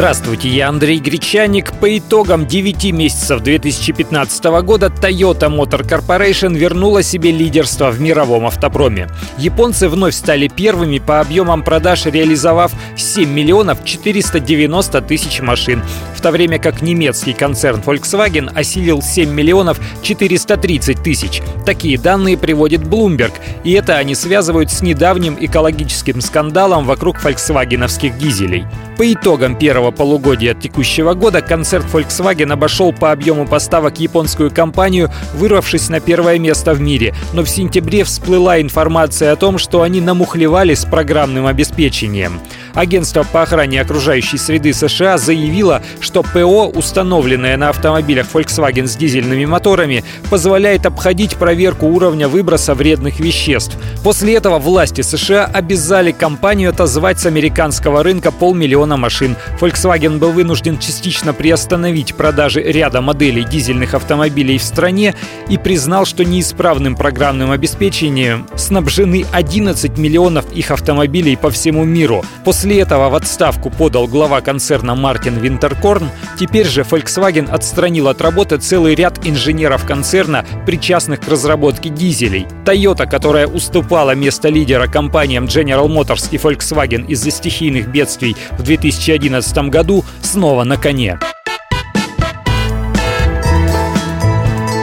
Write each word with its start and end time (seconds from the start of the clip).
Здравствуйте, 0.00 0.48
я 0.48 0.70
Андрей 0.70 0.98
Гречаник. 0.98 1.74
По 1.74 1.98
итогам 1.98 2.46
9 2.46 2.90
месяцев 2.90 3.42
2015 3.42 4.44
года 4.62 4.86
Toyota 4.86 5.54
Motor 5.54 5.86
Corporation 5.86 6.56
вернула 6.56 7.02
себе 7.02 7.30
лидерство 7.30 7.90
в 7.90 8.00
мировом 8.00 8.46
автопроме. 8.46 9.08
Японцы 9.36 9.90
вновь 9.90 10.14
стали 10.14 10.48
первыми 10.48 11.00
по 11.00 11.20
объемам 11.20 11.62
продаж, 11.62 12.06
реализовав 12.06 12.72
7 12.96 13.28
миллионов 13.28 13.84
490 13.84 15.02
тысяч 15.02 15.42
машин, 15.42 15.82
в 16.16 16.22
то 16.22 16.30
время 16.30 16.58
как 16.58 16.80
немецкий 16.80 17.34
концерн 17.34 17.82
Volkswagen 17.84 18.50
осилил 18.54 19.02
7 19.02 19.30
миллионов 19.30 19.78
430 20.00 21.02
тысяч. 21.02 21.42
Такие 21.66 21.98
данные 21.98 22.38
приводит 22.38 22.80
Bloomberg, 22.80 23.32
и 23.64 23.72
это 23.72 23.98
они 23.98 24.14
связывают 24.14 24.70
с 24.72 24.80
недавним 24.80 25.36
экологическим 25.38 26.22
скандалом 26.22 26.86
вокруг 26.86 27.18
фольксвагеновских 27.18 28.16
дизелей. 28.16 28.64
По 28.96 29.10
итогам 29.10 29.56
первого 29.56 29.89
полугодия 29.90 30.54
текущего 30.54 31.14
года 31.14 31.42
концерн 31.42 31.84
Volkswagen 31.92 32.52
обошел 32.52 32.92
по 32.92 33.12
объему 33.12 33.46
поставок 33.46 33.98
японскую 33.98 34.50
компанию, 34.50 35.10
вырвавшись 35.34 35.88
на 35.88 36.00
первое 36.00 36.38
место 36.38 36.74
в 36.74 36.80
мире. 36.80 37.14
Но 37.32 37.42
в 37.42 37.48
сентябре 37.48 38.04
всплыла 38.04 38.60
информация 38.60 39.32
о 39.32 39.36
том, 39.36 39.58
что 39.58 39.82
они 39.82 40.00
намухлевали 40.00 40.74
с 40.74 40.84
программным 40.84 41.46
обеспечением. 41.46 42.40
Агентство 42.74 43.24
по 43.24 43.42
охране 43.42 43.80
окружающей 43.80 44.38
среды 44.38 44.72
США 44.72 45.18
заявило, 45.18 45.82
что 45.98 46.22
ПО, 46.22 46.68
установленное 46.68 47.56
на 47.56 47.70
автомобилях 47.70 48.26
Volkswagen 48.32 48.86
с 48.86 48.94
дизельными 48.94 49.44
моторами, 49.44 50.04
позволяет 50.30 50.86
обходить 50.86 51.36
проверку 51.36 51.86
уровня 51.86 52.28
выброса 52.28 52.74
вредных 52.74 53.18
веществ. 53.18 53.76
После 54.04 54.36
этого 54.36 54.58
власти 54.58 55.00
США 55.00 55.46
обязали 55.46 56.12
компанию 56.12 56.70
отозвать 56.70 57.18
с 57.18 57.26
американского 57.26 58.02
рынка 58.02 58.30
полмиллиона 58.30 58.96
машин. 58.96 59.36
Volkswagen 59.60 59.79
был 60.18 60.32
вынужден 60.32 60.78
частично 60.78 61.32
приостановить 61.32 62.14
продажи 62.14 62.60
ряда 62.60 63.00
моделей 63.00 63.44
дизельных 63.44 63.94
автомобилей 63.94 64.58
в 64.58 64.62
стране 64.62 65.14
и 65.48 65.56
признал, 65.56 66.04
что 66.04 66.22
неисправным 66.22 66.94
программным 66.94 67.50
обеспечением 67.50 68.46
снабжены 68.56 69.24
11 69.32 69.96
миллионов 69.96 70.52
их 70.52 70.70
автомобилей 70.70 71.34
по 71.34 71.50
всему 71.50 71.84
миру. 71.84 72.22
После 72.44 72.80
этого 72.80 73.08
в 73.08 73.14
отставку 73.14 73.70
подал 73.70 74.06
глава 74.06 74.42
концерна 74.42 74.94
Мартин 74.94 75.38
Винтеркорн. 75.38 76.10
Теперь 76.40 76.66
же 76.66 76.86
Volkswagen 76.90 77.50
отстранил 77.50 78.08
от 78.08 78.22
работы 78.22 78.56
целый 78.56 78.94
ряд 78.94 79.26
инженеров 79.26 79.84
концерна, 79.84 80.46
причастных 80.64 81.20
к 81.20 81.28
разработке 81.28 81.90
дизелей. 81.90 82.46
Toyota, 82.64 83.06
которая 83.06 83.46
уступала 83.46 84.14
место 84.14 84.48
лидера 84.48 84.86
компаниям 84.86 85.44
General 85.44 85.86
Motors 85.86 86.28
и 86.30 86.38
Volkswagen 86.38 87.06
из-за 87.08 87.30
стихийных 87.30 87.88
бедствий 87.88 88.34
в 88.52 88.62
2011 88.62 89.68
году, 89.68 90.02
снова 90.22 90.64
на 90.64 90.78
коне. 90.78 91.18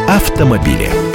Автомобили. 0.08 1.07